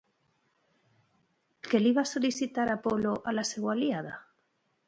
[1.69, 4.19] Què li va sol·licitar Apol·lo a la seva aliada?